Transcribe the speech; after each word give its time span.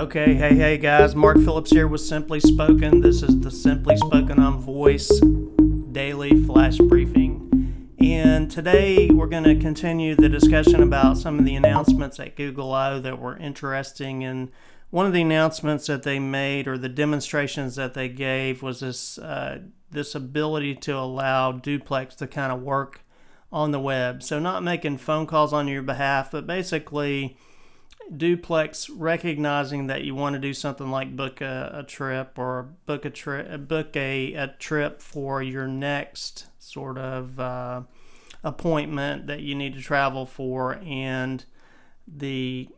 Okay, 0.00 0.32
hey, 0.32 0.54
hey 0.54 0.78
guys, 0.78 1.14
Mark 1.14 1.36
Phillips 1.36 1.72
here 1.72 1.86
with 1.86 2.00
Simply 2.00 2.40
Spoken. 2.40 3.02
This 3.02 3.22
is 3.22 3.38
the 3.38 3.50
Simply 3.50 3.98
Spoken 3.98 4.38
on 4.38 4.58
Voice 4.58 5.20
daily 5.92 6.42
flash 6.44 6.78
briefing. 6.78 7.94
And 8.00 8.50
today 8.50 9.10
we're 9.10 9.26
going 9.26 9.44
to 9.44 9.56
continue 9.56 10.14
the 10.14 10.30
discussion 10.30 10.82
about 10.82 11.18
some 11.18 11.38
of 11.38 11.44
the 11.44 11.54
announcements 11.54 12.18
at 12.18 12.34
Google 12.34 12.72
I/O 12.72 13.00
that 13.00 13.20
were 13.20 13.36
interesting. 13.36 14.24
And 14.24 14.50
one 14.88 15.04
of 15.04 15.12
the 15.12 15.20
announcements 15.20 15.86
that 15.88 16.02
they 16.02 16.18
made, 16.18 16.66
or 16.66 16.78
the 16.78 16.88
demonstrations 16.88 17.76
that 17.76 17.92
they 17.92 18.08
gave, 18.08 18.62
was 18.62 18.80
this 18.80 19.18
uh, 19.18 19.58
this 19.90 20.14
ability 20.14 20.76
to 20.76 20.96
allow 20.96 21.52
Duplex 21.52 22.14
to 22.14 22.26
kind 22.26 22.50
of 22.50 22.62
work 22.62 23.02
on 23.52 23.70
the 23.70 23.78
web. 23.78 24.22
So 24.22 24.38
not 24.38 24.62
making 24.62 24.96
phone 24.96 25.26
calls 25.26 25.52
on 25.52 25.68
your 25.68 25.82
behalf, 25.82 26.30
but 26.30 26.46
basically 26.46 27.36
Duplex 28.14 28.90
recognizing 28.90 29.86
that 29.86 30.02
you 30.02 30.14
want 30.16 30.34
to 30.34 30.40
do 30.40 30.52
something 30.52 30.90
like 30.90 31.14
book 31.14 31.40
a, 31.40 31.70
a 31.74 31.82
trip 31.84 32.38
or 32.38 32.70
book 32.84 33.04
a 33.04 33.10
trip 33.10 33.68
book 33.68 33.96
a, 33.96 34.34
a 34.34 34.48
trip 34.58 35.00
for 35.00 35.42
your 35.42 35.68
next 35.68 36.46
sort 36.58 36.98
of 36.98 37.38
uh, 37.38 37.82
appointment 38.42 39.28
that 39.28 39.40
you 39.40 39.54
need 39.54 39.74
to 39.74 39.80
travel 39.80 40.26
for. 40.26 40.80
And 40.84 41.44
the 42.08 42.68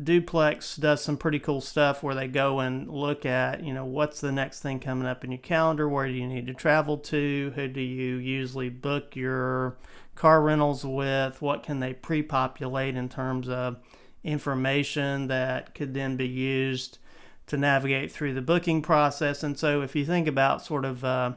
duplex 0.00 0.76
does 0.76 1.02
some 1.02 1.18
pretty 1.18 1.38
cool 1.38 1.60
stuff 1.60 2.02
where 2.02 2.14
they 2.14 2.28
go 2.28 2.60
and 2.60 2.88
look 2.88 3.26
at 3.26 3.64
you 3.64 3.74
know 3.74 3.84
what's 3.84 4.20
the 4.20 4.30
next 4.30 4.60
thing 4.60 4.80
coming 4.80 5.06
up 5.06 5.22
in 5.22 5.30
your 5.30 5.38
calendar? 5.38 5.86
Where 5.86 6.06
do 6.06 6.14
you 6.14 6.26
need 6.26 6.46
to 6.46 6.54
travel 6.54 6.96
to? 6.98 7.52
Who 7.54 7.68
do 7.68 7.82
you 7.82 8.16
usually 8.16 8.70
book 8.70 9.14
your 9.14 9.76
car 10.14 10.40
rentals 10.40 10.82
with? 10.82 11.42
What 11.42 11.62
can 11.62 11.80
they 11.80 11.92
pre-populate 11.92 12.96
in 12.96 13.10
terms 13.10 13.50
of 13.50 13.76
information 14.24 15.28
that 15.28 15.74
could 15.74 15.94
then 15.94 16.16
be 16.16 16.28
used 16.28 16.98
to 17.46 17.56
navigate 17.56 18.12
through 18.12 18.34
the 18.34 18.42
booking 18.42 18.82
process. 18.82 19.42
And 19.42 19.58
so, 19.58 19.82
if 19.82 19.96
you 19.96 20.04
think 20.04 20.28
about 20.28 20.64
sort 20.64 20.84
of 20.84 21.04
uh, 21.04 21.32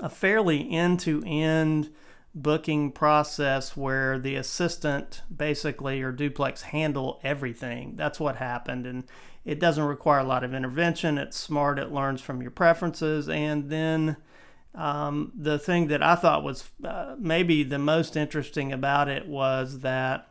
a 0.00 0.08
fairly 0.08 0.70
end 0.70 1.00
to 1.00 1.22
end 1.26 1.90
booking 2.34 2.92
process 2.92 3.76
where 3.76 4.18
the 4.18 4.36
assistant 4.36 5.22
basically 5.34 6.00
or 6.00 6.12
duplex 6.12 6.62
handle 6.62 7.20
everything, 7.22 7.94
that's 7.96 8.20
what 8.20 8.36
happened. 8.36 8.86
And 8.86 9.04
it 9.44 9.58
doesn't 9.58 9.84
require 9.84 10.20
a 10.20 10.24
lot 10.24 10.44
of 10.44 10.54
intervention. 10.54 11.18
It's 11.18 11.36
smart, 11.36 11.78
it 11.78 11.92
learns 11.92 12.20
from 12.20 12.42
your 12.42 12.50
preferences. 12.50 13.28
And 13.28 13.70
then 13.70 14.16
um, 14.74 15.32
the 15.34 15.58
thing 15.58 15.88
that 15.88 16.02
I 16.02 16.14
thought 16.14 16.44
was 16.44 16.70
uh, 16.84 17.16
maybe 17.18 17.62
the 17.62 17.78
most 17.78 18.16
interesting 18.16 18.72
about 18.72 19.08
it 19.08 19.26
was 19.26 19.80
that 19.80 20.28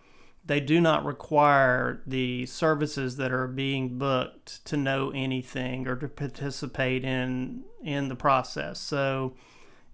they 0.49 0.59
do 0.59 0.81
not 0.81 1.05
require 1.05 2.01
the 2.07 2.43
services 2.47 3.17
that 3.17 3.31
are 3.31 3.45
being 3.45 3.99
booked 3.99 4.65
to 4.65 4.75
know 4.75 5.11
anything 5.11 5.87
or 5.87 5.95
to 5.95 6.07
participate 6.07 7.05
in 7.05 7.63
in 7.83 8.09
the 8.09 8.15
process. 8.15 8.79
So 8.79 9.35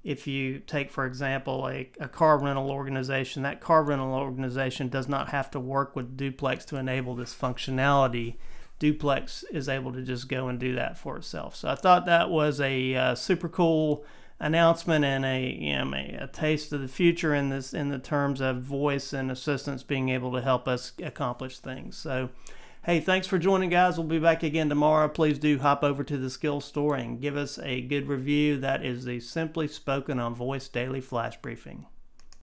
if 0.05 0.27
you 0.27 0.59
take 0.59 0.89
for 0.91 1.05
example 1.05 1.67
a, 1.67 1.91
a 1.99 2.07
car 2.07 2.37
rental 2.37 2.71
organization, 2.71 3.43
that 3.43 3.59
car 3.59 3.83
rental 3.83 4.13
organization 4.13 4.87
does 4.87 5.09
not 5.09 5.27
have 5.29 5.51
to 5.51 5.59
work 5.59 5.93
with 5.93 6.15
Duplex 6.15 6.63
to 6.67 6.77
enable 6.77 7.15
this 7.15 7.35
functionality. 7.35 8.37
Duplex 8.79 9.43
is 9.51 9.67
able 9.67 9.91
to 9.91 10.03
just 10.03 10.29
go 10.29 10.47
and 10.47 10.57
do 10.57 10.73
that 10.75 10.97
for 10.97 11.17
itself. 11.17 11.57
So 11.57 11.67
I 11.67 11.75
thought 11.75 12.05
that 12.05 12.29
was 12.29 12.61
a 12.61 12.95
uh, 12.95 13.15
super 13.15 13.49
cool 13.49 14.05
announcement 14.39 15.05
and 15.05 15.25
a, 15.25 15.41
you 15.41 15.73
know, 15.73 15.93
a, 15.93 16.23
a 16.23 16.27
taste 16.27 16.73
of 16.73 16.81
the 16.81 16.87
future 16.87 17.33
in 17.33 17.49
this 17.49 17.73
in 17.73 17.89
the 17.89 17.99
terms 17.99 18.41
of 18.41 18.61
voice 18.61 19.13
and 19.13 19.31
assistance 19.31 19.83
being 19.83 20.09
able 20.09 20.31
to 20.33 20.41
help 20.41 20.67
us 20.67 20.93
accomplish 21.01 21.59
things. 21.59 21.97
So, 21.97 22.29
hey, 22.83 22.99
thanks 22.99 23.27
for 23.27 23.39
joining, 23.39 23.69
guys. 23.69 23.97
We'll 23.97 24.07
be 24.07 24.19
back 24.19 24.43
again 24.43 24.69
tomorrow. 24.69 25.07
Please 25.07 25.39
do 25.39 25.59
hop 25.59 25.83
over 25.83 26.03
to 26.03 26.17
the 26.17 26.29
Skill 26.29 26.61
Store 26.61 26.95
and 26.95 27.21
give 27.21 27.37
us 27.37 27.57
a 27.59 27.81
good 27.81 28.07
review. 28.07 28.59
That 28.59 28.85
is 28.85 29.05
the 29.05 29.19
Simply 29.19 29.67
Spoken 29.67 30.19
on 30.19 30.35
Voice 30.35 30.67
Daily 30.67 31.01
Flash 31.01 31.41
Briefing. 31.41 31.85